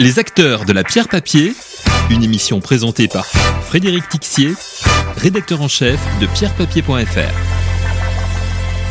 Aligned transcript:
Les 0.00 0.18
acteurs 0.18 0.64
de 0.64 0.72
la 0.72 0.82
pierre 0.82 1.06
papier, 1.06 1.52
une 2.10 2.24
émission 2.24 2.58
présentée 2.60 3.06
par 3.06 3.24
Frédéric 3.26 4.08
Tixier, 4.08 4.54
rédacteur 5.16 5.62
en 5.62 5.68
chef 5.68 6.00
de 6.20 6.26
pierrepapier.fr. 6.26 7.32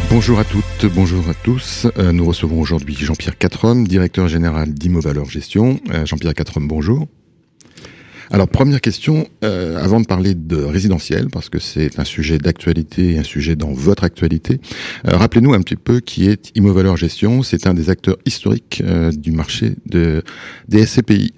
Bonjour 0.09 0.39
à 0.39 0.45
toutes, 0.45 0.85
bonjour 0.93 1.27
à 1.27 1.33
tous. 1.33 1.87
Euh, 1.97 2.13
nous 2.13 2.23
recevons 2.23 2.61
aujourd'hui 2.61 2.95
Jean-Pierre 2.97 3.37
Quatrehomme, 3.37 3.85
directeur 3.85 4.29
général 4.29 4.73
d'Imo 4.73 5.01
Valeur 5.01 5.25
Gestion. 5.25 5.81
Euh, 5.93 6.05
Jean-Pierre 6.05 6.35
Quatrehomme, 6.35 6.69
bonjour. 6.69 7.09
Alors 8.31 8.47
première 8.47 8.81
question, 8.81 9.27
euh, 9.43 9.77
avant 9.77 9.99
de 9.99 10.05
parler 10.05 10.33
de 10.33 10.57
résidentiel, 10.57 11.27
parce 11.31 11.49
que 11.49 11.59
c'est 11.59 11.99
un 11.99 12.03
sujet 12.03 12.37
d'actualité, 12.37 13.17
un 13.17 13.23
sujet 13.23 13.55
dans 13.55 13.71
votre 13.71 14.03
actualité, 14.03 14.59
euh, 15.07 15.17
rappelez-nous 15.17 15.53
un 15.53 15.61
petit 15.61 15.75
peu 15.75 15.99
qui 15.99 16.27
est 16.27 16.51
Imo 16.55 16.95
Gestion. 16.95 17.43
C'est 17.43 17.67
un 17.67 17.73
des 17.73 17.89
acteurs 17.89 18.17
historiques 18.25 18.81
euh, 18.85 19.11
du 19.11 19.31
marché 19.31 19.75
de, 19.85 20.23
des 20.67 20.85
SCPI. 20.85 21.33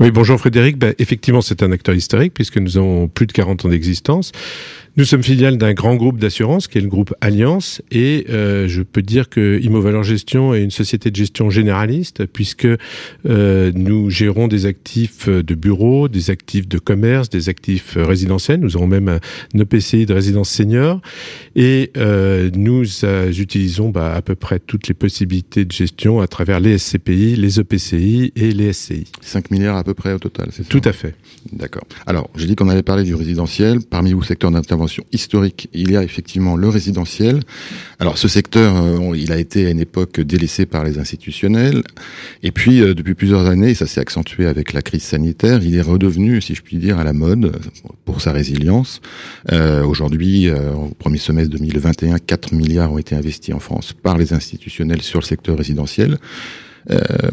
Oui, 0.00 0.12
bonjour 0.12 0.38
Frédéric. 0.38 0.78
Ben, 0.78 0.94
effectivement, 0.98 1.40
c'est 1.40 1.62
un 1.62 1.72
acteur 1.72 1.94
historique 1.94 2.32
puisque 2.32 2.58
nous 2.58 2.76
avons 2.76 3.08
plus 3.08 3.26
de 3.26 3.32
40 3.32 3.64
ans 3.64 3.68
d'existence. 3.68 4.30
Nous 4.98 5.04
sommes 5.04 5.22
filiales 5.22 5.58
d'un 5.58 5.74
grand 5.74 5.94
groupe 5.94 6.18
d'assurance 6.18 6.66
qui 6.66 6.76
est 6.76 6.80
le 6.80 6.88
groupe 6.88 7.14
Alliance 7.20 7.82
et 7.92 8.26
euh, 8.30 8.66
je 8.66 8.82
peux 8.82 9.00
dire 9.00 9.28
que 9.28 9.60
Imo 9.62 9.80
Valeur 9.80 10.02
Gestion 10.02 10.54
est 10.54 10.64
une 10.64 10.72
société 10.72 11.12
de 11.12 11.14
gestion 11.14 11.50
généraliste 11.50 12.26
puisque 12.26 12.66
euh, 12.66 13.70
nous 13.76 14.10
gérons 14.10 14.48
des 14.48 14.66
actifs 14.66 15.28
de 15.28 15.54
bureaux, 15.54 16.08
des 16.08 16.30
actifs 16.30 16.66
de 16.66 16.80
commerce, 16.80 17.30
des 17.30 17.48
actifs 17.48 17.96
résidentiels. 17.96 18.58
Nous 18.58 18.76
avons 18.76 18.88
même 18.88 19.08
un 19.08 19.58
EPCI 19.60 20.04
de 20.04 20.14
résidence 20.14 20.50
senior 20.50 21.00
et 21.54 21.92
euh, 21.96 22.50
nous 22.56 22.84
utilisons 23.04 23.90
bah, 23.90 24.16
à 24.16 24.20
peu 24.20 24.34
près 24.34 24.58
toutes 24.58 24.88
les 24.88 24.94
possibilités 24.94 25.64
de 25.64 25.70
gestion 25.70 26.18
à 26.18 26.26
travers 26.26 26.58
les 26.58 26.76
SCPI, 26.76 27.36
les 27.36 27.60
EPCI 27.60 28.32
et 28.34 28.50
les 28.50 28.72
SCI. 28.72 29.04
5 29.20 29.52
milliards 29.52 29.76
à 29.76 29.84
peu 29.84 29.94
près 29.94 30.12
au 30.12 30.18
total, 30.18 30.48
c'est 30.50 30.64
ça 30.64 30.68
Tout 30.68 30.82
à 30.84 30.92
fait. 30.92 31.14
D'accord. 31.52 31.84
Alors, 32.04 32.28
j'ai 32.34 32.46
dit 32.46 32.56
qu'on 32.56 32.68
allait 32.68 32.82
parler 32.82 33.04
du 33.04 33.14
résidentiel. 33.14 33.78
Parmi 33.88 34.12
vos 34.12 34.24
secteurs 34.24 34.50
d'intervention 34.50 34.87
historique, 35.12 35.68
il 35.72 35.90
y 35.90 35.96
a 35.96 36.02
effectivement 36.02 36.56
le 36.56 36.68
résidentiel. 36.68 37.40
Alors 37.98 38.18
ce 38.18 38.28
secteur, 38.28 38.76
euh, 38.76 39.16
il 39.16 39.32
a 39.32 39.38
été 39.38 39.66
à 39.66 39.70
une 39.70 39.80
époque 39.80 40.20
délaissé 40.20 40.66
par 40.66 40.84
les 40.84 40.98
institutionnels, 40.98 41.82
et 42.42 42.50
puis 42.50 42.80
euh, 42.80 42.94
depuis 42.94 43.14
plusieurs 43.14 43.46
années, 43.46 43.74
ça 43.74 43.86
s'est 43.86 44.00
accentué 44.00 44.46
avec 44.46 44.72
la 44.72 44.82
crise 44.82 45.02
sanitaire, 45.02 45.62
il 45.62 45.76
est 45.76 45.82
redevenu, 45.82 46.40
si 46.40 46.54
je 46.54 46.62
puis 46.62 46.76
dire, 46.76 46.98
à 46.98 47.04
la 47.04 47.12
mode 47.12 47.52
pour 48.04 48.20
sa 48.20 48.32
résilience. 48.32 49.00
Euh, 49.52 49.84
aujourd'hui, 49.84 50.50
au 50.50 50.94
premier 50.98 51.18
semestre 51.18 51.50
2021, 51.56 52.18
4 52.18 52.54
milliards 52.54 52.92
ont 52.92 52.98
été 52.98 53.14
investis 53.14 53.54
en 53.54 53.60
France 53.60 53.92
par 53.92 54.18
les 54.18 54.32
institutionnels 54.32 55.02
sur 55.02 55.20
le 55.20 55.24
secteur 55.24 55.56
résidentiel. 55.56 56.18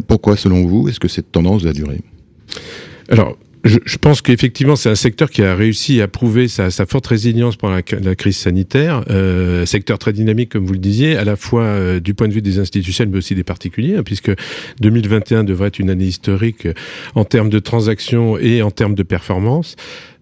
pourquoi, 0.08 0.36
selon 0.36 0.66
vous, 0.66 0.90
est-ce 0.90 1.00
que 1.00 1.08
cette 1.08 1.32
tendance 1.32 1.64
va 1.64 1.74
durer? 1.74 2.02
Alors, 3.10 3.38
je, 3.66 3.98
pense 3.98 4.22
qu'effectivement, 4.22 4.76
c'est 4.76 4.90
un 4.90 4.96
secteur 4.96 5.30
qui 5.32 5.42
a 5.44 5.56
réussi 5.56 6.00
à 6.00 6.08
prouver 6.08 6.48
sa, 6.48 6.70
forte 6.86 7.08
résilience 7.08 7.56
pendant 7.56 7.76
la, 7.76 8.00
la 8.00 8.16
crise 8.16 8.38
sanitaire. 8.38 9.04
Euh, 9.10 9.66
secteur 9.66 9.98
très 9.98 10.14
dynamique, 10.14 10.52
comme 10.52 10.66
vous 10.66 10.74
le 10.74 10.80
disiez, 10.80 11.18
à 11.18 11.24
la 11.24 11.36
fois 11.36 11.64
euh, 11.64 12.00
du 12.00 12.14
point 12.14 12.28
de 12.28 12.34
vue 12.34 12.44
des 12.44 12.60
institutionnels, 12.60 13.12
mais 13.12 13.18
aussi 13.18 13.34
des 13.34 13.44
particuliers, 13.44 13.96
hein, 13.96 14.04
puisque 14.04 14.32
2021 14.82 15.44
devrait 15.44 15.70
être 15.70 15.80
une 15.80 15.90
année 15.90 16.06
historique 16.06 16.68
en 17.16 17.26
termes 17.26 17.50
de 17.50 17.60
transactions 17.60 18.38
et 18.38 18.62
en 18.62 18.70
termes 18.70 18.96
de 18.96 19.04
performance. 19.04 19.76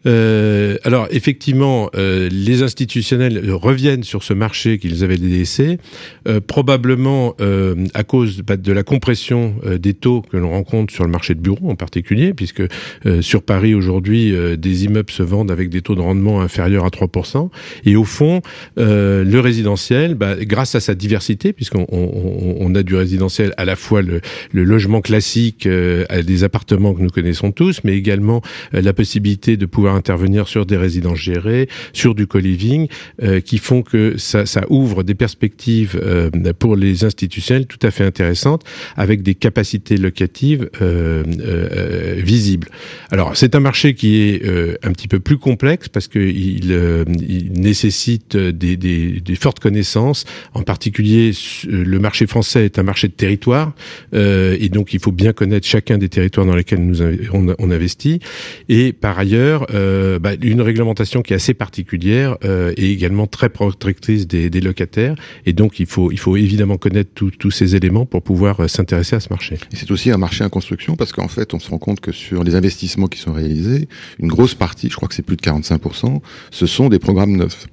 Euh, 0.05 0.77
alors 0.83 1.07
effectivement, 1.11 1.89
euh, 1.95 2.29
les 2.31 2.63
institutionnels 2.63 3.51
reviennent 3.51 4.03
sur 4.03 4.23
ce 4.23 4.33
marché 4.33 4.77
qu'ils 4.77 5.03
avaient 5.03 5.17
délaissé, 5.17 5.77
euh, 6.27 6.39
probablement 6.39 7.35
euh, 7.41 7.75
à 7.93 8.03
cause 8.03 8.41
bah, 8.41 8.57
de 8.57 8.71
la 8.71 8.83
compression 8.83 9.55
euh, 9.65 9.77
des 9.77 9.93
taux 9.93 10.21
que 10.21 10.37
l'on 10.37 10.51
rencontre 10.51 10.93
sur 10.93 11.03
le 11.03 11.09
marché 11.09 11.35
de 11.35 11.39
bureaux 11.39 11.69
en 11.69 11.75
particulier, 11.75 12.33
puisque 12.33 12.63
sur 13.21 13.43
Paris 13.43 13.73
aujourd'hui, 13.73 14.33
des 14.57 14.85
immeubles 14.85 15.11
se 15.11 15.23
vendent 15.23 15.51
avec 15.51 15.69
des 15.69 15.81
taux 15.81 15.95
de 15.95 16.01
rendement 16.01 16.41
inférieurs 16.41 16.85
à 16.85 16.89
3%. 16.89 17.49
Et 17.85 17.95
au 17.95 18.03
fond, 18.03 18.41
le 18.77 19.39
résidentiel, 19.39 20.15
bah, 20.15 20.35
grâce 20.41 20.75
à 20.75 20.79
sa 20.79 20.95
diversité, 20.95 21.53
puisqu'on 21.53 21.85
on, 21.89 22.55
on 22.59 22.75
a 22.75 22.83
du 22.83 22.95
résidentiel 22.95 23.53
à 23.57 23.65
la 23.65 23.75
fois 23.75 24.01
le, 24.01 24.21
le 24.51 24.63
logement 24.63 25.01
classique, 25.01 25.67
des 25.67 26.43
appartements 26.43 26.93
que 26.93 27.01
nous 27.01 27.09
connaissons 27.09 27.51
tous, 27.51 27.81
mais 27.83 27.95
également 27.95 28.41
la 28.71 28.93
possibilité 28.93 29.57
de 29.57 29.65
pouvoir 29.65 29.92
intervenir 29.95 30.47
sur 30.47 30.65
des 30.65 30.77
résidences 30.77 31.19
gérées, 31.19 31.67
sur 31.93 32.15
du 32.15 32.27
co-living, 32.27 32.87
euh, 33.21 33.39
qui 33.39 33.57
font 33.57 33.81
que 33.81 34.17
ça, 34.17 34.43
ouvre 34.69 35.03
des 35.03 35.15
perspectives 35.15 35.99
euh, 36.01 36.29
pour 36.57 36.75
les 36.75 37.03
institutionnels 37.03 37.65
tout 37.65 37.79
à 37.81 37.91
fait 37.91 38.03
intéressantes, 38.03 38.63
avec 38.95 39.21
des 39.21 39.35
capacités 39.35 39.97
locatives 39.97 40.69
euh, 40.81 41.23
visibles. 42.17 42.69
Alors 43.11 43.35
c'est 43.35 43.55
un 43.55 43.59
marché 43.59 43.93
qui 43.93 44.21
est 44.21 44.45
un 44.83 44.91
petit 44.91 45.07
peu 45.07 45.19
plus 45.19 45.37
complexe 45.37 45.89
parce 45.89 46.07
qu'il 46.07 46.71
il 46.71 47.51
nécessite 47.53 48.37
des, 48.37 49.21
fortes 49.35 49.59
connaissances. 49.59 50.25
En 50.53 50.61
particulier, 50.61 51.31
le 51.67 51.99
marché 51.99 52.27
français 52.27 52.65
est 52.65 52.79
un 52.79 52.83
marché 52.83 53.07
de 53.07 53.13
territoire, 53.13 53.73
et 54.13 54.69
donc 54.69 54.93
il 54.93 54.99
faut 54.99 55.11
bien 55.11 55.33
connaître 55.33 55.67
chacun 55.67 55.97
des 55.97 56.09
territoires 56.09 56.45
dans 56.45 56.55
lesquels 56.55 56.85
nous 56.85 57.01
on 57.31 57.71
investit. 57.71 58.19
Et 58.69 58.93
par 58.93 59.19
ailleurs, 59.19 59.67
euh, 59.83 60.19
bah, 60.19 60.31
une 60.41 60.61
réglementation 60.61 61.21
qui 61.21 61.33
est 61.33 61.35
assez 61.35 61.53
particulière 61.53 62.37
euh, 62.45 62.73
et 62.77 62.91
également 62.91 63.27
très 63.27 63.49
protectrice 63.49 64.27
des, 64.27 64.49
locataires. 64.61 65.15
Et 65.45 65.53
donc, 65.53 65.79
il 65.79 65.85
faut, 65.85 66.11
il 66.11 66.19
faut 66.19 66.37
évidemment 66.37 66.77
connaître 66.77 67.11
tous 67.13 67.51
ces 67.51 67.75
éléments 67.75 68.05
pour 68.05 68.21
pouvoir 68.21 68.61
euh, 68.61 68.67
s'intéresser 68.67 69.15
à 69.15 69.19
ce 69.19 69.29
marché. 69.29 69.57
C'est 69.73 69.91
aussi 69.91 70.11
un 70.11 70.17
marché 70.17 70.43
en 70.43 70.49
construction 70.49 70.95
parce 70.95 71.11
qu'en 71.11 71.27
fait, 71.27 71.53
on 71.53 71.59
se 71.59 71.69
rend 71.69 71.79
compte 71.79 71.99
que 71.99 72.11
sur 72.11 72.43
les 72.43 72.55
investissements 72.55 73.07
qui 73.07 73.19
sont 73.19 73.33
réalisés, 73.33 73.87
une 74.19 74.29
grosse 74.29 74.55
partie, 74.55 74.89
je 74.89 74.95
crois 74.95 75.07
que 75.09 75.15
c'est 75.15 75.23
plus 75.23 75.35
de 75.35 75.41
45%, 75.41 76.21
ce 76.51 76.65
sont 76.65 76.89
des 76.89 76.99
programmes 76.99 77.35
neufs. 77.35 77.67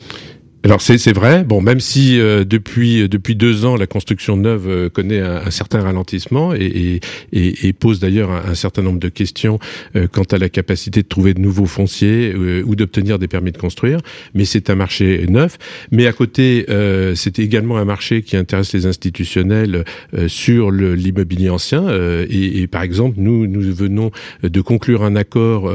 Alors 0.62 0.82
c'est 0.82 1.12
vrai. 1.15 1.43
Bon, 1.43 1.62
même 1.62 1.81
si 1.81 2.21
euh, 2.21 2.44
depuis 2.44 3.09
depuis 3.09 3.34
deux 3.34 3.65
ans 3.65 3.76
la 3.76 3.87
construction 3.87 4.37
neuve 4.37 4.69
euh, 4.69 4.88
connaît 4.91 5.21
un, 5.21 5.37
un, 5.47 5.50
certain 5.50 5.81
ralentissement 5.81 6.53
et, 6.54 7.00
et, 7.32 7.66
et 7.66 7.72
pose 7.72 7.98
d'ailleurs 7.98 8.31
un, 8.31 8.50
un, 8.50 8.54
certain 8.54 8.82
nombre 8.82 9.00
de 9.00 9.09
questions 9.09 9.59
euh, 9.97 10.06
quant 10.06 10.25
à 10.25 10.37
la 10.37 10.50
capacité 10.50 11.03
de 11.03 11.09
trouver 11.09 11.32
de 11.32 11.41
nouveaux 11.41 11.65
fonciers 11.65 12.34
ou 12.34 12.76
d'obtenir 12.76 13.19
des 13.19 13.26
permis 13.26 13.53
de 13.53 13.56
construire. 13.56 14.00
Mais 14.34 14.44
c'est 14.44 14.69
un 14.69 14.75
marché 14.75 15.25
neuf. 15.28 15.56
Mais 15.93 16.06
à 16.06 16.12
côté, 16.12 16.66
c'est 17.15 17.38
également 17.38 17.78
un 17.78 17.84
marché 17.84 18.22
qui 18.22 18.37
intéresse 18.37 18.72
les 18.72 18.87
institutionnels 18.87 19.84
sur 20.28 20.71
l'immobilier 20.71 21.50
ancien. 21.50 21.87
Et, 22.28 22.60
et, 22.60 22.66
par 22.66 22.82
exemple, 22.82 23.16
nous 23.19 23.47
nous 23.47 23.75
venons 23.75 24.10
de 24.42 24.60
conclure 24.60 25.04
un 25.04 25.16
accord 25.16 25.72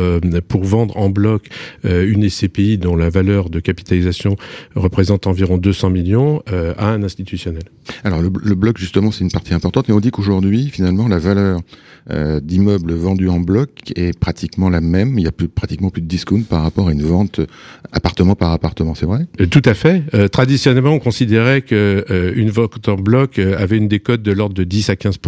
pour 0.47 0.63
vendre 0.63 0.97
en 0.97 1.09
bloc 1.09 1.47
une 1.83 2.29
SCPI 2.29 2.77
dont 2.77 2.95
la 2.95 3.09
valeur 3.09 3.49
de 3.49 3.59
capitalisation 3.59 4.35
représente 4.75 5.27
environ 5.27 5.57
200 5.57 5.89
millions 5.89 6.41
euh, 6.51 6.73
à 6.77 6.89
un 6.89 7.03
institutionnel. 7.03 7.63
Alors 8.03 8.21
le, 8.21 8.29
le 8.43 8.55
bloc 8.55 8.77
justement 8.77 9.11
c'est 9.11 9.23
une 9.23 9.31
partie 9.31 9.53
importante 9.53 9.89
et 9.89 9.93
on 9.93 9.99
dit 9.99 10.11
qu'aujourd'hui 10.11 10.69
finalement 10.69 11.07
la 11.07 11.19
valeur 11.19 11.61
euh, 12.11 12.39
d'immeubles 12.39 12.93
vendus 12.93 13.29
en 13.29 13.39
bloc 13.39 13.69
est 13.95 14.17
pratiquement 14.17 14.69
la 14.69 14.79
même. 14.79 15.17
Il 15.17 15.23
y 15.23 15.27
a 15.27 15.31
plus, 15.31 15.47
pratiquement 15.47 15.89
plus 15.89 16.03
de 16.03 16.07
discount 16.07 16.43
par 16.43 16.61
rapport 16.61 16.89
à 16.89 16.91
une 16.91 17.01
vente 17.01 17.41
appartement 17.91 18.35
par 18.35 18.51
appartement, 18.51 18.93
c'est 18.93 19.07
vrai? 19.07 19.25
Euh, 19.41 19.47
Tout 19.47 19.63
à 19.65 19.73
fait. 19.73 20.03
Euh, 20.13 20.27
traditionnellement, 20.27 20.91
on 20.91 20.99
considérait 20.99 21.61
que 21.61 22.05
euh, 22.11 22.33
une 22.35 22.51
vente 22.51 22.87
en 22.89 22.95
bloc 22.95 23.39
euh, 23.39 23.57
avait 23.57 23.77
une 23.77 23.87
décote 23.87 24.21
de 24.21 24.31
l'ordre 24.31 24.53
de 24.53 24.63
10 24.63 24.91
à 24.91 24.95
15 24.95 25.19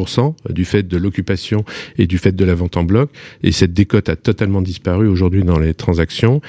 du 0.51 0.65
fait 0.65 0.87
de 0.87 0.97
l'occupation 0.97 1.65
et 1.97 2.05
du 2.05 2.19
fait 2.19 2.35
de 2.35 2.45
la 2.45 2.53
vente 2.53 2.77
en 2.77 2.83
bloc. 2.83 3.09
Et 3.41 3.51
cette 3.51 3.73
décote 3.73 4.09
a 4.09 4.15
totalement 4.15 4.61
disparu 4.61 5.07
aujourd'hui 5.07 5.43
dans 5.43 5.57
les 5.57 5.73
transactions. 5.73 6.41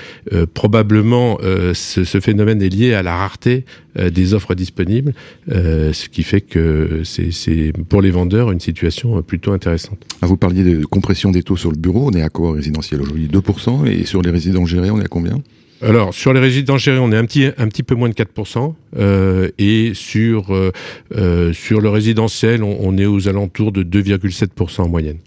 probablement, 0.54 1.38
ce, 1.72 2.04
ce, 2.04 2.20
phénomène 2.20 2.60
est 2.62 2.68
lié 2.68 2.87
à 2.94 3.02
la 3.02 3.16
rareté 3.16 3.64
des 3.98 4.34
offres 4.34 4.54
disponibles, 4.54 5.12
ce 5.48 6.08
qui 6.08 6.22
fait 6.22 6.40
que 6.40 7.02
c'est 7.04 7.72
pour 7.88 8.02
les 8.02 8.10
vendeurs 8.10 8.52
une 8.52 8.60
situation 8.60 9.22
plutôt 9.22 9.52
intéressante. 9.52 9.98
Ah, 10.22 10.26
vous 10.26 10.36
parliez 10.36 10.62
de 10.62 10.84
compression 10.84 11.30
des 11.30 11.42
taux 11.42 11.56
sur 11.56 11.70
le 11.70 11.76
bureau, 11.76 12.10
on 12.10 12.16
est 12.16 12.22
à 12.22 12.28
quoi 12.28 12.52
résidentiel 12.52 13.00
aujourd'hui? 13.02 13.28
2% 13.28 13.86
et 13.86 14.04
sur 14.04 14.22
les 14.22 14.30
résidents 14.30 14.66
gérés, 14.66 14.90
on 14.90 15.00
est 15.00 15.04
à 15.04 15.08
combien? 15.08 15.42
Alors 15.80 16.12
sur 16.12 16.32
les 16.32 16.40
résidents 16.40 16.76
gérés, 16.76 16.98
on 16.98 17.12
est 17.12 17.16
un 17.16 17.24
petit 17.24 17.46
un 17.56 17.68
petit 17.68 17.84
peu 17.84 17.94
moins 17.94 18.08
de 18.08 18.14
4%, 18.14 18.74
euh, 18.98 19.48
et 19.58 19.92
sur 19.94 20.52
euh, 20.52 20.72
euh, 21.14 21.52
sur 21.52 21.80
le 21.80 21.88
résidentiel, 21.88 22.64
on, 22.64 22.78
on, 22.80 22.98
est 22.98 23.06
aux 23.06 23.28
alentours 23.28 23.70
de 23.70 23.84
2,7% 23.84 24.82
en 24.82 24.88
moyenne. 24.88 25.18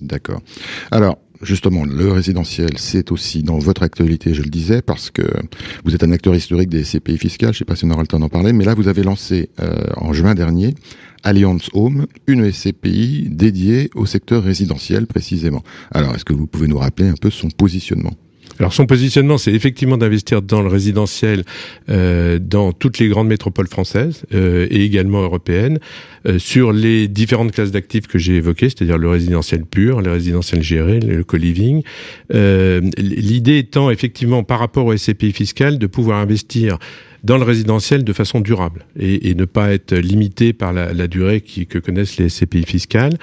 D'accord. 0.00 0.40
Alors 0.90 1.18
justement, 1.42 1.84
le 1.84 2.12
résidentiel, 2.12 2.70
c'est 2.76 3.12
aussi 3.12 3.42
dans 3.42 3.58
votre 3.58 3.82
actualité, 3.82 4.34
je 4.34 4.42
le 4.42 4.50
disais, 4.50 4.82
parce 4.82 5.10
que 5.10 5.22
vous 5.84 5.94
êtes 5.94 6.02
un 6.02 6.12
acteur 6.12 6.34
historique 6.34 6.68
des 6.68 6.82
CPI 6.82 7.18
fiscales. 7.18 7.52
Je 7.52 7.56
ne 7.56 7.58
sais 7.60 7.64
pas 7.64 7.76
si 7.76 7.84
on 7.84 7.90
aura 7.90 8.02
le 8.02 8.06
temps 8.06 8.20
d'en 8.20 8.28
parler, 8.28 8.52
mais 8.52 8.64
là, 8.64 8.74
vous 8.74 8.88
avez 8.88 9.02
lancé 9.02 9.50
euh, 9.60 9.84
en 9.96 10.12
juin 10.12 10.34
dernier 10.34 10.74
Alliance 11.22 11.70
Home, 11.72 12.06
une 12.26 12.50
SCPI 12.50 13.28
dédiée 13.30 13.90
au 13.94 14.06
secteur 14.06 14.42
résidentiel 14.42 15.06
précisément. 15.06 15.62
Alors, 15.90 16.14
est-ce 16.14 16.24
que 16.24 16.34
vous 16.34 16.46
pouvez 16.46 16.68
nous 16.68 16.78
rappeler 16.78 17.08
un 17.08 17.14
peu 17.14 17.30
son 17.30 17.48
positionnement? 17.48 18.12
Alors 18.60 18.72
son 18.72 18.86
positionnement, 18.86 19.36
c'est 19.36 19.52
effectivement 19.52 19.96
d'investir 19.96 20.42
dans 20.42 20.62
le 20.62 20.68
résidentiel 20.68 21.44
euh, 21.88 22.38
dans 22.38 22.72
toutes 22.72 22.98
les 22.98 23.08
grandes 23.08 23.28
métropoles 23.28 23.66
françaises 23.66 24.22
euh, 24.32 24.66
et 24.70 24.84
également 24.84 25.22
européennes 25.22 25.80
euh, 26.26 26.38
sur 26.38 26.72
les 26.72 27.08
différentes 27.08 27.52
classes 27.52 27.72
d'actifs 27.72 28.06
que 28.06 28.18
j'ai 28.18 28.36
évoquées, 28.36 28.68
c'est-à-dire 28.68 28.98
le 28.98 29.08
résidentiel 29.08 29.64
pur, 29.64 30.00
le 30.00 30.12
résidentiel 30.12 30.62
géré, 30.62 31.00
le 31.00 31.24
co-living. 31.24 31.82
L'idée 32.30 33.58
étant 33.58 33.90
effectivement 33.90 34.44
par 34.44 34.60
rapport 34.60 34.86
au 34.86 34.96
SCPI 34.96 35.32
fiscal 35.32 35.78
de 35.78 35.86
pouvoir 35.86 36.18
investir 36.18 36.78
dans 37.24 37.38
le 37.38 37.44
résidentiel 37.44 38.04
de 38.04 38.12
façon 38.12 38.40
durable 38.40 38.84
et, 38.98 39.34
ne 39.34 39.46
pas 39.46 39.72
être 39.72 39.94
limité 39.94 40.52
par 40.52 40.72
la, 40.72 41.08
durée 41.08 41.40
que 41.40 41.78
connaissent 41.78 42.18
les 42.18 42.28
SCPI 42.28 42.64
fiscales. 42.64 43.14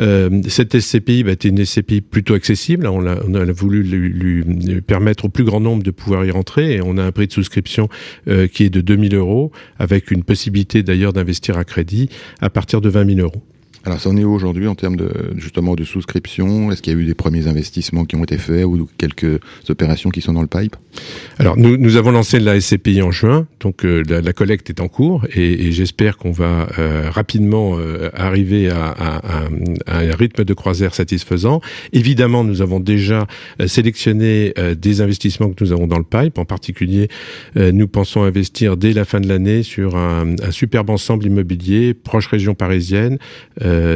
Euh, 0.00 0.40
cette 0.48 0.78
SCPI 0.78 1.22
bah, 1.22 1.32
était 1.32 1.48
une 1.48 1.64
SCPI 1.64 2.00
plutôt 2.00 2.34
accessible. 2.34 2.86
On 2.86 3.06
a, 3.06 3.52
voulu 3.52 3.82
lui, 3.82 4.42
lui, 4.42 4.80
permettre 4.80 5.26
au 5.26 5.28
plus 5.28 5.44
grand 5.44 5.60
nombre 5.60 5.82
de 5.82 5.90
pouvoir 5.90 6.24
y 6.24 6.30
rentrer 6.30 6.74
et 6.74 6.82
on 6.82 6.96
a 6.96 7.04
un 7.04 7.12
prix 7.12 7.26
de 7.26 7.32
souscription 7.32 7.88
euh, 8.26 8.48
qui 8.48 8.64
est 8.64 8.70
de 8.70 8.80
2000 8.80 9.14
euros 9.14 9.52
avec 9.78 10.10
une 10.10 10.24
possibilité 10.24 10.82
d'ailleurs 10.82 11.12
d'investir 11.12 11.58
à 11.58 11.64
crédit 11.64 12.08
à 12.40 12.50
partir 12.50 12.80
de 12.80 12.88
20 12.88 13.14
000 13.14 13.20
euros. 13.20 13.42
Alors, 13.84 14.00
ça 14.00 14.10
en 14.10 14.16
est 14.16 14.24
aujourd'hui 14.24 14.68
en 14.68 14.74
termes 14.74 14.96
de 14.96 15.10
justement 15.36 15.74
de 15.74 15.84
souscription? 15.84 16.70
Est-ce 16.70 16.82
qu'il 16.82 16.92
y 16.92 16.96
a 16.96 16.98
eu 16.98 17.04
des 17.04 17.14
premiers 17.14 17.48
investissements 17.48 18.04
qui 18.04 18.16
ont 18.16 18.22
été 18.24 18.38
faits 18.38 18.64
ou 18.64 18.88
quelques 18.98 19.40
opérations 19.68 20.10
qui 20.10 20.20
sont 20.20 20.32
dans 20.32 20.42
le 20.42 20.46
pipe? 20.46 20.76
Alors, 21.38 21.56
nous, 21.56 21.76
nous 21.76 21.96
avons 21.96 22.10
lancé 22.10 22.38
la 22.38 22.60
SCPI 22.60 23.02
en 23.02 23.10
juin, 23.10 23.46
donc 23.60 23.84
euh, 23.84 24.02
la, 24.08 24.32
collecte 24.32 24.70
est 24.70 24.80
en 24.80 24.88
cours 24.88 25.26
et, 25.34 25.66
et 25.66 25.72
j'espère 25.72 26.16
qu'on 26.16 26.32
va 26.32 26.68
euh, 26.78 27.10
rapidement 27.10 27.78
euh, 27.78 28.10
arriver 28.14 28.70
à, 28.70 28.86
à, 28.86 29.44
à, 29.86 29.98
un 29.98 30.16
rythme 30.16 30.44
de 30.44 30.54
croisière 30.54 30.94
satisfaisant. 30.94 31.60
Évidemment, 31.92 32.44
nous 32.44 32.62
avons 32.62 32.80
déjà 32.80 33.26
euh, 33.60 33.66
sélectionné 33.66 34.52
euh, 34.58 34.74
des 34.74 35.00
investissements 35.00 35.50
que 35.50 35.62
nous 35.62 35.72
avons 35.72 35.86
dans 35.86 35.98
le 35.98 36.04
pipe. 36.04 36.38
En 36.38 36.44
particulier, 36.44 37.08
nous 37.56 37.88
pensons 37.88 38.22
investir 38.22 38.76
dès 38.76 38.92
la 38.92 39.04
fin 39.04 39.20
de 39.20 39.28
l'année 39.28 39.62
sur 39.62 39.96
un, 39.96 40.34
un 40.42 40.50
superbe 40.50 40.90
ensemble 40.90 41.26
immobilier 41.26 41.94
proche 41.94 42.26
région 42.26 42.54
parisienne. 42.54 43.18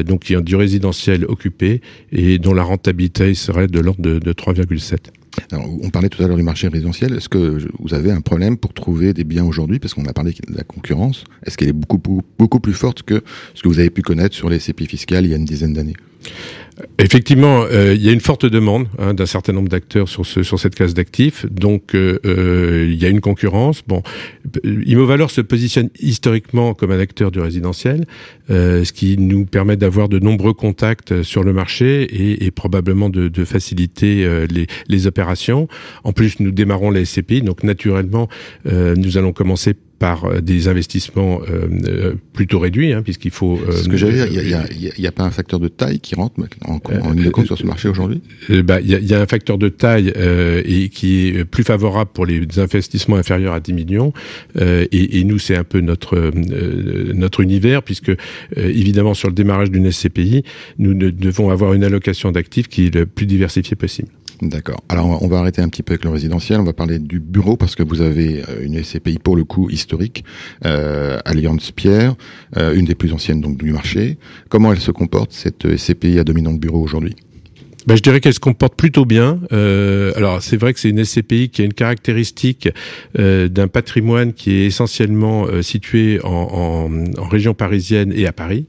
Donc 0.03 0.25
qui 0.25 0.37
ont 0.37 0.41
du 0.41 0.57
résidentiel 0.57 1.25
occupé 1.27 1.81
et 2.13 2.39
dont 2.39 2.55
la 2.55 2.63
rentabilité 2.63 3.35
serait 3.35 3.67
de 3.67 3.81
l'ordre 3.81 4.01
de, 4.01 4.19
de 4.19 4.33
3,7. 4.33 4.97
on 5.53 5.91
parlait 5.91 6.09
tout 6.09 6.23
à 6.23 6.27
l'heure 6.27 6.37
du 6.37 6.43
marché 6.43 6.69
résidentiel. 6.69 7.15
Est-ce 7.15 7.29
que 7.29 7.59
vous 7.79 7.95
avez 7.95 8.11
un 8.11 8.21
problème 8.21 8.57
pour 8.57 8.73
trouver 8.73 9.13
des 9.13 9.25
biens 9.25 9.45
aujourd'hui? 9.45 9.79
Parce 9.79 9.95
qu'on 9.95 10.07
a 10.07 10.13
parlé 10.13 10.33
de 10.33 10.57
la 10.57 10.65
concurrence. 10.65 11.25
Est-ce 11.45 11.57
qu'elle 11.57 11.69
est 11.69 11.73
beaucoup 11.73 12.61
plus 12.61 12.75
forte 12.75 13.03
que 13.03 13.23
ce 13.55 13.63
que 13.63 13.69
vous 13.69 13.79
avez 13.79 13.91
pu 13.91 14.03
connaître 14.03 14.35
sur 14.35 14.49
les 14.49 14.59
CPI 14.59 14.87
fiscales 14.87 15.25
il 15.25 15.31
y 15.31 15.35
a 15.35 15.37
une 15.37 15.45
dizaine 15.45 15.73
d'années? 15.73 15.97
Effectivement, 16.99 17.63
euh, 17.63 17.95
il 17.95 18.03
y 18.03 18.11
a 18.11 18.13
une 18.13 18.21
forte 18.21 18.45
demande 18.45 18.87
hein, 18.99 19.15
d'un 19.15 19.25
certain 19.25 19.55
nombre 19.55 19.69
d'acteurs 19.69 20.09
sur, 20.09 20.27
ce, 20.27 20.43
sur 20.43 20.59
cette 20.61 20.75
classe 20.75 20.93
d'actifs, 20.93 21.47
donc 21.51 21.95
euh, 21.95 22.19
euh, 22.27 22.87
il 22.91 23.01
y 23.01 23.07
a 23.07 23.09
une 23.09 23.23
concurrence. 23.23 23.83
Bon, 23.87 24.03
Immovalor 24.63 25.31
se 25.31 25.41
positionne 25.41 25.89
historiquement 26.01 26.75
comme 26.75 26.91
un 26.91 26.99
acteur 26.99 27.31
du 27.31 27.41
résidentiel, 27.41 28.05
euh, 28.51 28.85
ce 28.85 28.93
qui 28.93 29.17
nous 29.19 29.47
permet 29.47 29.77
d'avoir 29.77 30.09
de 30.09 30.19
nombreux 30.19 30.53
contacts 30.53 31.23
sur 31.23 31.43
le 31.43 31.53
marché 31.53 32.03
et, 32.03 32.45
et 32.45 32.51
probablement 32.51 33.09
de, 33.09 33.29
de 33.29 33.45
faciliter 33.45 34.25
euh, 34.25 34.47
les, 34.51 34.67
les, 34.89 35.07
opérations. 35.07 35.69
En 36.05 36.13
plus, 36.13 36.41
nous 36.41 36.51
démarrons 36.51 36.91
la 36.91 37.05
SCPI, 37.05 37.43
donc 37.43 37.63
naturellement, 37.63 38.29
euh, 38.67 38.95
nous 38.97 39.19
allons 39.19 39.33
commencer 39.33 39.75
par 39.99 40.25
euh, 40.25 40.41
des 40.41 40.69
investissements 40.69 41.41
euh, 41.49 41.69
euh, 41.89 42.15
plutôt 42.33 42.59
réduits, 42.59 42.93
hein, 42.93 43.03
puisqu'il 43.03 43.31
faut. 43.31 43.59
Euh, 43.69 43.73
ce 43.73 43.89
que 43.89 43.97
j'allais 43.97 44.29
dire, 44.29 44.43
il 44.43 44.47
n'y 44.47 44.55
a, 44.55 44.61
a, 44.61 45.09
a, 45.09 45.13
pas 45.13 45.25
un 45.25 45.31
facteur 45.31 45.59
de 45.59 45.69
taille 45.69 46.01
qui 46.01 46.15
rentre 46.15 46.35
en, 46.65 46.79
compte 46.79 47.47
sur 47.47 47.57
ce 47.59 47.65
marché 47.65 47.89
aujourd'hui? 47.89 48.21
bah, 48.65 48.81
Il 48.81 48.89
y, 48.91 49.07
y, 49.07 49.15
a 49.15 49.21
un 49.21 49.27
facteur 49.27 49.59
de 49.59 49.69
taille 49.69 50.13
et 50.65 50.89
qui 50.89 51.29
est 51.29 51.45
plus 51.45 51.65
favorable 51.65 52.11
pour 52.13 52.27
les 52.27 52.47
investissements 52.59 53.17
inférieurs 53.17 53.55
à 53.55 53.61
10 53.61 53.73
millions. 53.73 54.13
Et, 54.61 55.21
et, 55.21 55.25
nous, 55.25 55.39
c'est 55.39 55.57
un 55.57 55.65
peu 55.65 55.81
notre 55.81 56.31
notre 57.15 57.41
univers, 57.41 57.83
puisque 57.83 58.13
évidemment 58.57 59.15
sur 59.15 59.29
le 59.29 59.35
démarrage 59.35 59.71
d'une 59.71 59.91
SCPI, 59.91 60.43
nous 60.79 60.95
devons 60.95 61.51
avoir 61.51 61.75
une 61.75 61.85
allocation 61.85 62.33
d'actifs 62.33 62.69
qui 62.69 62.87
est 62.87 62.95
le 62.95 63.07
plus 63.07 63.27
diversifiée 63.27 63.77
possible. 63.77 64.09
D'accord. 64.43 64.83
Alors 64.91 65.23
on 65.23 65.29
va 65.29 65.39
arrêter 65.39 65.63
un 65.63 65.69
petit 65.69 65.83
peu 65.83 65.95
avec 65.95 66.05
le 66.05 66.11
résidentiel, 66.11 66.61
on 66.61 66.65
va 66.65 66.75
parler 66.75 66.99
du 66.99 67.21
bureau 67.21 67.57
parce 67.57 67.75
que 67.75 67.83
vous 67.83 68.03
avez 68.03 68.45
une 68.61 68.83
SCPI 68.83 69.19
pour 69.19 69.35
le 69.35 69.45
coup 69.45 69.71
historique, 69.71 70.25
euh, 70.67 71.19
Alliance 71.25 71.71
Pierre, 71.71 72.15
euh, 72.59 72.75
une 72.75 72.85
des 72.85 72.95
plus 72.95 73.15
anciennes 73.15 73.41
donc 73.41 73.57
du 73.57 73.73
marché. 73.73 74.19
Comment 74.51 74.73
elle 74.73 74.81
se 74.81 74.91
comporte 74.91 75.33
cette 75.33 75.77
SCPI 75.77 76.19
à 76.19 76.25
dominante 76.25 76.61
bureau 76.61 76.83
aujourd'hui? 76.83 77.17
Ben, 77.87 77.95
je 77.95 78.03
dirais 78.03 78.21
qu'elle 78.21 78.35
se 78.35 78.41
comporte 78.41 78.75
plutôt 78.75 79.05
bien. 79.05 79.39
Euh, 79.53 80.13
alors 80.17 80.43
c'est 80.43 80.57
vrai 80.57 80.75
que 80.75 80.81
c'est 80.81 80.91
une 80.91 81.05
SCPI 81.05 81.51
qui 81.51 81.63
a 81.63 81.65
une 81.65 81.73
caractéristique 81.73 82.69
euh, 83.17 83.47
d'un 83.49 83.69
patrimoine 83.69 84.33
qui 84.33 84.55
est 84.55 84.67
essentiellement 84.67 85.47
euh, 85.47 85.63
situé 85.63 86.19
en, 86.25 86.29
en, 86.29 87.23
en, 87.23 87.29
région 87.29 87.55
parisienne 87.55 88.13
et 88.15 88.27
à 88.27 88.33
Paris. 88.33 88.67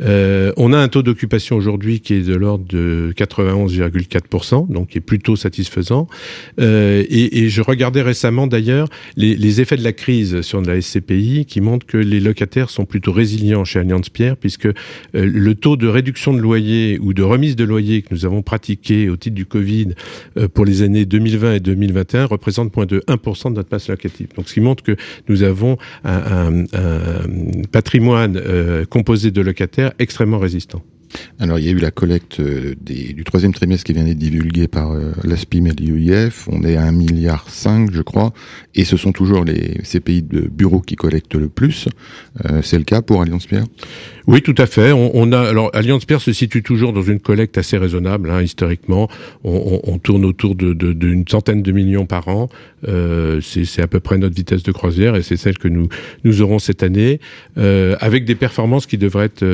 Euh, 0.00 0.52
on 0.56 0.72
a 0.72 0.78
un 0.78 0.88
taux 0.88 1.02
d'occupation 1.02 1.56
aujourd'hui 1.56 2.00
qui 2.00 2.14
est 2.14 2.26
de 2.26 2.34
l'ordre 2.34 2.64
de 2.66 3.12
91,4%, 3.16 4.70
donc 4.72 4.88
qui 4.88 4.98
est 4.98 5.00
plutôt 5.00 5.36
satisfaisant. 5.36 6.08
Euh, 6.60 7.04
et, 7.08 7.44
et, 7.44 7.48
je 7.48 7.62
regardais 7.62 8.02
récemment 8.02 8.46
d'ailleurs 8.46 8.88
les, 9.16 9.36
les, 9.36 9.60
effets 9.60 9.76
de 9.76 9.84
la 9.84 9.92
crise 9.92 10.40
sur 10.40 10.60
la 10.60 10.80
SCPI 10.80 11.44
qui 11.46 11.60
montrent 11.60 11.86
que 11.86 11.96
les 11.96 12.20
locataires 12.20 12.70
sont 12.70 12.84
plutôt 12.84 13.12
résilients 13.12 13.64
chez 13.64 13.78
Allianz 13.78 14.10
Pierre, 14.12 14.36
puisque 14.36 14.66
euh, 14.66 14.72
le 15.12 15.54
taux 15.54 15.76
de 15.76 15.86
réduction 15.86 16.32
de 16.32 16.38
loyer 16.38 16.98
ou 17.00 17.12
de 17.12 17.22
remise 17.22 17.56
de 17.56 17.64
loyer 17.64 18.02
que 18.02 18.12
nous 18.12 18.26
avons 18.26 18.42
pratiqué 18.42 19.08
au 19.08 19.16
titre 19.16 19.34
du 19.36 19.46
Covid 19.46 19.88
euh, 20.38 20.48
pour 20.48 20.64
les 20.64 20.82
années 20.82 21.04
2020 21.04 21.54
et 21.54 21.60
2021 21.60 22.26
représente 22.26 22.74
moins 22.76 22.86
de 22.86 23.00
1% 23.08 23.50
de 23.50 23.56
notre 23.56 23.68
masse 23.70 23.88
locative. 23.88 24.28
Donc 24.36 24.48
ce 24.48 24.54
qui 24.54 24.60
montre 24.60 24.82
que 24.82 24.96
nous 25.28 25.42
avons 25.42 25.78
un, 26.04 26.12
un, 26.12 26.64
un 26.72 27.62
patrimoine 27.70 28.36
euh, 28.36 28.84
composé 28.84 29.30
de 29.30 29.40
locataires 29.40 29.83
extrêmement 29.98 30.38
résistant. 30.38 30.82
Alors, 31.40 31.58
il 31.58 31.64
y 31.64 31.68
a 31.68 31.72
eu 31.72 31.78
la 31.78 31.90
collecte 31.90 32.40
euh, 32.40 32.74
du 32.80 33.24
troisième 33.24 33.52
trimestre 33.52 33.84
qui 33.84 33.92
vient 33.92 34.04
d'être 34.04 34.18
divulguée 34.18 34.68
par 34.68 34.92
euh, 34.92 35.12
l'ASPIM 35.24 35.66
et 35.66 35.72
l'IEF. 35.72 36.48
On 36.50 36.62
est 36.62 36.76
à 36.76 36.90
1,5 36.90 36.92
milliard, 36.92 37.46
je 37.92 38.02
crois. 38.02 38.32
Et 38.74 38.84
ce 38.84 38.96
sont 38.96 39.12
toujours 39.12 39.44
les 39.44 39.78
CPI 39.82 40.22
de 40.22 40.40
bureaux 40.40 40.80
qui 40.80 40.96
collectent 40.96 41.34
le 41.34 41.48
plus. 41.48 41.88
Euh, 42.44 42.60
c'est 42.62 42.78
le 42.78 42.84
cas 42.84 43.02
pour 43.02 43.22
Alliance 43.22 43.46
Pierre? 43.46 43.64
Oui, 44.26 44.42
tout 44.42 44.54
à 44.56 44.66
fait. 44.66 44.92
On, 44.92 45.10
on, 45.14 45.32
a, 45.32 45.40
alors, 45.40 45.70
Alliance 45.74 46.04
Pierre 46.04 46.20
se 46.20 46.32
situe 46.32 46.62
toujours 46.62 46.92
dans 46.92 47.02
une 47.02 47.20
collecte 47.20 47.58
assez 47.58 47.76
raisonnable, 47.76 48.30
hein, 48.30 48.40
historiquement. 48.40 49.08
On, 49.42 49.98
tourne 49.98 50.24
autour 50.24 50.54
d'une 50.54 51.24
centaine 51.28 51.62
de 51.62 51.72
millions 51.72 52.06
par 52.06 52.28
an. 52.28 52.48
Euh, 52.88 53.40
c'est 53.42 53.82
à 53.82 53.86
peu 53.86 54.00
près 54.00 54.18
notre 54.18 54.34
vitesse 54.34 54.62
de 54.62 54.72
croisière 54.72 55.16
et 55.16 55.22
c'est 55.22 55.36
celle 55.36 55.58
que 55.58 55.68
nous, 55.68 55.88
nous 56.24 56.42
aurons 56.42 56.58
cette 56.58 56.82
année, 56.82 57.20
avec 57.56 58.24
des 58.24 58.34
performances 58.34 58.86
qui 58.86 58.98
devraient 58.98 59.26
être 59.26 59.44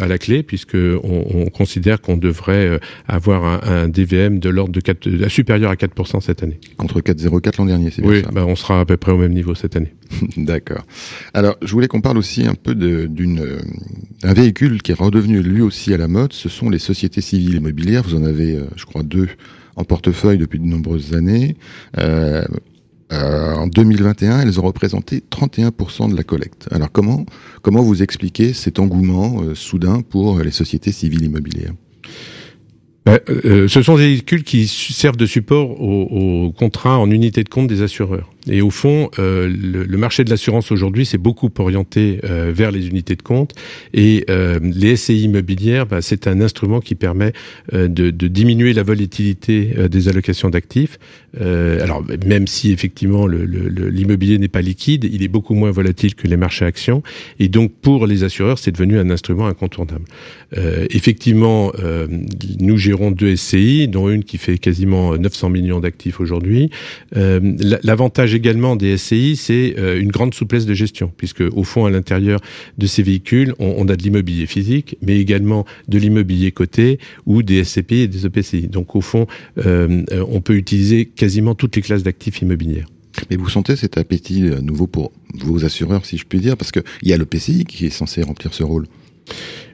à 0.00 0.06
la 0.06 0.18
clé, 0.18 0.42
puisque 0.42 0.76
on, 1.04 1.42
on 1.42 1.46
considère 1.46 2.00
qu'on 2.00 2.16
devrait 2.16 2.66
euh, 2.66 2.78
avoir 3.06 3.44
un, 3.44 3.84
un, 3.84 3.88
DVM 3.88 4.38
de 4.38 4.48
l'ordre 4.48 4.72
de 4.72 4.80
4, 4.80 5.28
supérieur 5.28 5.70
à 5.70 5.74
4% 5.74 6.20
cette 6.20 6.42
année. 6.42 6.58
Contre 6.76 7.00
4,04 7.00 7.58
l'an 7.58 7.66
dernier, 7.66 7.90
c'est 7.90 8.02
bien 8.02 8.10
oui, 8.10 8.22
ça 8.22 8.30
bah 8.30 8.44
on 8.46 8.56
sera 8.56 8.80
à 8.80 8.84
peu 8.84 8.96
près 8.96 9.12
au 9.12 9.18
même 9.18 9.32
niveau 9.32 9.54
cette 9.54 9.76
année. 9.76 9.94
D'accord. 10.36 10.84
Alors, 11.34 11.56
je 11.62 11.72
voulais 11.72 11.88
qu'on 11.88 12.00
parle 12.00 12.18
aussi 12.18 12.46
un 12.46 12.54
peu 12.54 12.74
d'une 12.74 13.58
d'un 14.22 14.32
véhicule 14.32 14.82
qui 14.82 14.92
est 14.92 14.98
redevenu 14.98 15.42
lui 15.42 15.62
aussi 15.62 15.94
à 15.94 15.96
la 15.96 16.08
mode. 16.08 16.32
Ce 16.32 16.48
sont 16.48 16.70
les 16.70 16.78
sociétés 16.78 17.20
civiles 17.20 17.56
immobilières. 17.56 18.02
Vous 18.02 18.14
en 18.14 18.24
avez, 18.24 18.56
euh, 18.56 18.64
je 18.76 18.84
crois, 18.84 19.02
deux 19.02 19.28
en 19.76 19.84
portefeuille 19.84 20.38
depuis 20.38 20.58
de 20.58 20.64
nombreuses 20.64 21.14
années. 21.14 21.56
Euh, 21.98 22.42
euh, 23.12 23.54
en 23.54 23.66
2021, 23.66 24.40
elles 24.40 24.60
ont 24.60 24.64
représenté 24.64 25.22
31% 25.30 26.10
de 26.10 26.16
la 26.16 26.22
collecte. 26.22 26.68
Alors 26.70 26.92
comment 26.92 27.24
comment 27.62 27.82
vous 27.82 28.02
expliquez 28.02 28.52
cet 28.52 28.78
engouement 28.78 29.42
euh, 29.42 29.54
soudain 29.54 30.02
pour 30.02 30.40
les 30.40 30.50
sociétés 30.50 30.92
civiles 30.92 31.24
immobilières? 31.24 31.72
Ben, 33.06 33.20
euh, 33.30 33.68
ce 33.68 33.82
sont 33.82 33.96
des 33.96 34.08
véhicules 34.08 34.44
qui 34.44 34.66
servent 34.66 35.16
de 35.16 35.24
support 35.24 35.80
aux, 35.80 36.02
aux 36.02 36.52
contrats 36.52 36.98
en 36.98 37.10
unité 37.10 37.42
de 37.42 37.48
compte 37.48 37.66
des 37.66 37.80
assureurs. 37.80 38.30
Et 38.50 38.62
au 38.62 38.70
fond, 38.70 39.10
euh, 39.18 39.48
le, 39.48 39.84
le, 39.84 39.98
marché 39.98 40.24
de 40.24 40.30
l'assurance 40.30 40.72
aujourd'hui 40.72 41.04
s'est 41.04 41.18
beaucoup 41.18 41.50
orienté 41.58 42.20
euh, 42.24 42.52
vers 42.54 42.70
les 42.70 42.88
unités 42.88 43.16
de 43.16 43.22
compte 43.22 43.54
et 43.92 44.24
euh, 44.30 44.58
les 44.62 44.96
SCI 44.96 45.24
immobilières, 45.24 45.86
bah, 45.86 46.02
c'est 46.02 46.26
un 46.26 46.40
instrument 46.40 46.80
qui 46.80 46.94
permet 46.94 47.32
euh, 47.72 47.88
de, 47.88 48.10
de, 48.10 48.28
diminuer 48.28 48.72
la 48.72 48.82
volatilité 48.82 49.74
euh, 49.76 49.88
des 49.88 50.08
allocations 50.08 50.50
d'actifs. 50.50 50.98
alors 51.38 52.02
même 52.26 52.46
si 52.46 52.72
effectivement 52.72 53.26
l'immobilier 53.26 54.38
n'est 54.38 54.48
pas 54.48 54.62
liquide, 54.62 55.04
il 55.04 55.22
est 55.22 55.28
beaucoup 55.28 55.54
moins 55.54 55.70
volatile 55.70 56.14
que 56.14 56.26
les 56.26 56.36
marchés 56.36 56.64
actions 56.64 57.02
et 57.38 57.48
donc 57.48 57.72
pour 57.82 58.06
les 58.06 58.24
assureurs, 58.24 58.58
c'est 58.58 58.72
devenu 58.72 58.98
un 58.98 59.10
instrument 59.10 59.46
incontournable. 59.46 60.04
effectivement, 60.90 61.72
nous 62.58 62.76
gérons 62.76 63.10
deux 63.10 63.36
SCI, 63.36 63.88
dont 63.88 64.08
une 64.08 64.24
qui 64.24 64.38
fait 64.38 64.58
quasiment 64.58 65.16
900 65.16 65.50
millions 65.50 65.80
d'actifs 65.80 66.20
aujourd'hui. 66.20 66.70
L'avantage 67.12 68.34
également 68.38 68.76
des 68.76 68.96
SCI, 68.96 69.36
c'est 69.36 69.74
une 70.00 70.10
grande 70.10 70.34
souplesse 70.34 70.66
de 70.66 70.74
gestion, 70.74 71.12
puisque 71.16 71.42
au 71.52 71.64
fond, 71.64 71.84
à 71.84 71.90
l'intérieur 71.90 72.40
de 72.78 72.86
ces 72.86 73.02
véhicules, 73.02 73.54
on, 73.58 73.86
a 73.88 73.96
de 73.96 74.02
l'immobilier 74.02 74.46
physique, 74.46 74.96
mais 75.02 75.18
également 75.18 75.66
de 75.88 75.98
l'immobilier 75.98 76.52
coté 76.52 76.98
ou 77.26 77.42
des 77.42 77.64
SCPI 77.64 78.00
et 78.00 78.08
des 78.08 78.26
EPCI. 78.26 78.68
Donc 78.68 78.96
au 78.96 79.00
fond, 79.00 79.26
on 79.56 80.40
peut 80.40 80.54
utiliser 80.54 81.06
quasiment 81.06 81.54
toutes 81.54 81.76
les 81.76 81.82
classes 81.82 82.02
d'actifs 82.02 82.40
immobiliers. 82.40 82.84
Mais 83.30 83.36
vous 83.36 83.48
sentez 83.48 83.76
cet 83.76 83.98
appétit 83.98 84.44
euh, 84.44 84.60
nouveau 84.60 84.86
pour 84.86 85.12
vos 85.34 85.64
assureurs, 85.64 86.04
si 86.04 86.16
je 86.16 86.24
puis 86.24 86.40
dire, 86.40 86.56
parce 86.56 86.72
qu'il 86.72 86.82
y 87.02 87.12
a 87.12 87.16
le 87.16 87.26
PCI 87.26 87.64
qui 87.64 87.86
est 87.86 87.90
censé 87.90 88.22
remplir 88.22 88.54
ce 88.54 88.62
rôle. 88.62 88.86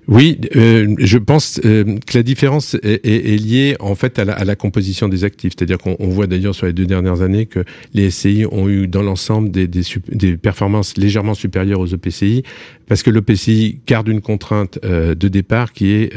Oui, 0.07 0.39
euh, 0.55 0.95
je 0.99 1.17
pense 1.17 1.61
euh, 1.65 1.99
que 2.07 2.19
la 2.19 2.23
différence 2.23 2.75
est, 2.83 3.41
liée 3.41 3.75
en 3.81 3.95
fait 3.95 4.19
à 4.19 4.45
la, 4.45 4.57
composition 4.57 5.09
des 5.09 5.25
actifs. 5.25 5.55
C'est-à-dire 5.57 5.79
qu'on 5.79 5.97
voit 6.09 6.27
d'ailleurs 6.27 6.55
sur 6.55 6.67
les 6.67 6.75
deux 6.75 6.85
dernières 6.85 7.23
années 7.23 7.47
que 7.47 7.65
les 7.95 8.11
SCI 8.11 8.45
ont 8.51 8.69
eu 8.69 8.87
dans 8.87 9.03
l'ensemble 9.03 9.51
des, 9.51 10.37
performances 10.37 10.99
légèrement 10.99 11.35
supérieures 11.35 11.81
aux 11.81 11.87
EPCI, 11.87 12.43
parce 12.87 13.03
que 13.03 13.11
l'EPCI 13.11 13.79
garde 13.87 14.09
une 14.09 14.21
contrainte 14.21 14.79
euh, 14.85 15.15
de 15.15 15.29
départ 15.29 15.73
qui 15.73 15.93
est 15.93 16.13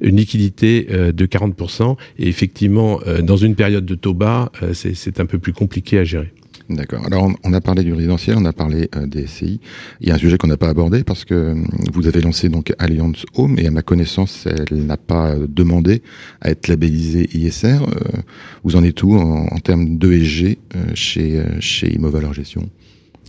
une 0.00 0.16
liquidité 0.16 0.86
de 0.90 1.26
40%. 1.26 1.96
Et 2.18 2.28
effectivement, 2.28 3.00
dans 3.22 3.36
une 3.36 3.54
période 3.54 3.86
de 3.86 3.94
taux 3.94 4.14
bas, 4.14 4.50
c'est 4.72 5.20
un 5.20 5.26
peu 5.26 5.38
plus 5.38 5.52
compliqué 5.52 5.98
à 5.98 6.04
gérer. 6.04 6.32
D'accord. 6.70 7.04
Alors, 7.04 7.28
on, 7.42 7.52
a 7.52 7.60
parlé 7.60 7.82
du 7.82 7.92
résidentiel, 7.92 8.36
on 8.38 8.44
a 8.44 8.52
parlé 8.52 8.88
euh, 8.94 9.04
des 9.04 9.26
SCI. 9.26 9.60
Il 10.00 10.08
y 10.08 10.12
a 10.12 10.14
un 10.14 10.18
sujet 10.18 10.38
qu'on 10.38 10.46
n'a 10.46 10.56
pas 10.56 10.68
abordé 10.68 11.02
parce 11.02 11.24
que 11.24 11.34
euh, 11.34 11.54
vous 11.92 12.06
avez 12.06 12.20
lancé 12.20 12.48
donc 12.48 12.72
Alliance 12.78 13.26
Home 13.34 13.58
et 13.58 13.66
à 13.66 13.72
ma 13.72 13.82
connaissance, 13.82 14.46
elle 14.46 14.86
n'a 14.86 14.96
pas 14.96 15.34
demandé 15.48 16.00
à 16.40 16.50
être 16.50 16.68
labellisée 16.68 17.28
ISR. 17.36 17.82
Euh, 17.82 18.20
vous 18.62 18.76
en 18.76 18.84
êtes 18.84 19.02
où 19.02 19.14
en, 19.14 19.46
en 19.46 19.58
termes 19.58 19.98
d'ESG 19.98 20.58
chez, 20.94 21.42
chez 21.58 21.92
Immovaleur 21.92 22.32
Gestion? 22.32 22.70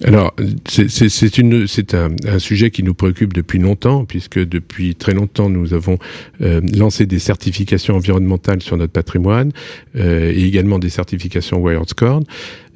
Alors, 0.03 0.33
c'est 0.67 1.93
un, 1.93 2.09
un, 2.27 2.39
sujet 2.39 2.71
qui 2.71 2.81
nous 2.81 2.93
préoccupe 2.93 3.33
depuis 3.33 3.59
longtemps, 3.59 4.05
puisque 4.05 4.39
depuis 4.39 4.95
très 4.95 5.13
longtemps 5.13 5.49
nous 5.49 5.73
avons 5.73 5.97
euh, 6.41 6.61
lancé 6.75 7.05
des 7.05 7.19
certifications 7.19 7.95
environnementales 7.95 8.61
sur 8.61 8.77
notre 8.77 8.93
patrimoine 8.93 9.51
euh, 9.95 10.31
et 10.33 10.43
également 10.43 10.79
des 10.79 10.89
certifications 10.89 11.59
Wired 11.59 11.87
Score. 11.87 12.21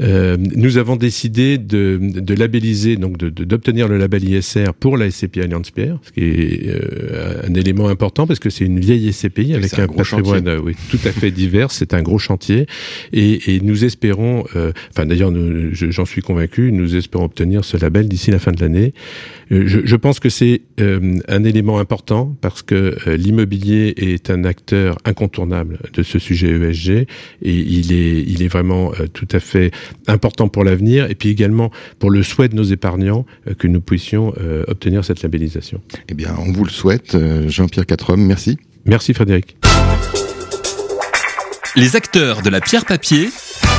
Euh, 0.02 0.38
nous 0.38 0.78
avons 0.78 0.96
décidé 0.96 1.58
de, 1.58 2.00
de 2.02 2.34
labelliser, 2.34 2.98
donc 2.98 3.18
d'obtenir 3.18 3.88
le 3.88 3.98
label 3.98 4.28
ISR 4.28 4.74
pour 4.78 4.98
la 4.98 5.10
SCPI 5.10 5.42
Alliance 5.42 5.72
Pierre, 5.72 5.98
ce 6.04 6.12
qui 6.12 6.22
est 6.22 6.68
euh, 6.68 7.42
un 7.48 7.54
élément 7.54 7.88
important 7.88 8.28
parce 8.28 8.40
que 8.40 8.50
c'est 8.50 8.66
une 8.66 8.80
vieille 8.80 9.12
SCPI 9.12 9.56
avec 9.56 9.78
un, 9.80 9.88
patrimoine 9.88 10.48
euh, 10.48 10.60
oui, 10.62 10.76
tout 10.90 11.00
à 11.06 11.12
fait 11.12 11.32
divers. 11.32 11.72
C'est 11.72 11.94
un 11.94 12.02
gros 12.02 12.20
chantier 12.20 12.66
et, 13.14 13.56
et 13.56 13.60
nous 13.62 13.86
espérons, 13.86 14.44
enfin 14.92 15.06
d'ailleurs 15.06 15.32
j'en 15.72 16.06
suis 16.06 16.22
convaincu, 16.22 16.72
nous 16.72 16.96
espérons 16.96 17.26
obtenir 17.26 17.64
ce 17.64 17.78
label 17.78 18.10
d'ici 18.10 18.32
la 18.32 18.40
fin 18.40 18.52
de 18.52 18.62
l'année. 18.62 18.94
Euh, 19.52 19.64
je, 19.68 19.80
je, 19.84 19.96
pense 19.96 20.20
que 20.20 20.30
c'est 20.30 20.62
euh, 20.80 21.18
un 21.28 21.44
élément 21.44 21.80
important 21.80 22.36
parce 22.42 22.64
que 22.64 22.98
euh, 23.08 23.18
l'immobilier 23.18 23.94
est 23.98 24.30
un 24.30 24.44
acteur 24.44 24.98
incontournable 25.06 25.80
de 25.94 26.04
ce 26.04 26.20
sujet 26.20 26.50
ESG 26.50 26.90
et 26.92 27.08
il 27.42 27.94
est, 27.94 28.24
il 28.24 28.42
est 28.42 28.48
vraiment 28.48 28.92
tout 29.14 29.28
à 29.32 29.40
fait 29.40 29.72
important 30.08 30.48
pour 30.48 30.64
l'avenir 30.64 31.10
et 31.10 31.16
puis 31.16 31.30
également 31.30 31.72
pour 32.00 32.10
le 32.10 32.24
souhait 32.24 32.50
de 32.50 32.56
nos 32.56 32.64
épargnants 32.64 33.26
que 33.58 33.68
nous 33.68 33.82
puissions 33.82 34.34
obtenir 34.68 35.04
cette 35.06 35.22
labellisation. 35.24 35.82
Eh 36.10 36.14
bien, 36.14 36.36
on 36.40 36.52
vous 36.52 36.64
le 36.64 36.70
souhaite, 36.70 37.18
Jean-Pierre 37.48 37.86
Quatrehomme. 37.86 38.26
Merci. 38.26 38.58
Merci 38.86 39.14
Frédéric. 39.14 39.58
Les 41.76 41.96
acteurs 41.96 42.42
de 42.42 42.50
la 42.50 42.62
pierre 42.62 42.86
papier, 42.86 43.30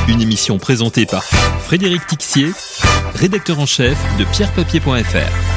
une 0.08 0.20
émission 0.20 0.58
présentée 0.58 1.06
par 1.06 1.24
Frédéric 1.24 2.06
Tixier 2.06 2.50
rédacteur 3.16 3.58
en 3.58 3.66
chef 3.66 3.98
de 4.18 4.24
pierrepapier.fr. 4.24 5.55